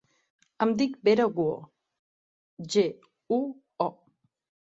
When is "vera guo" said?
1.09-1.51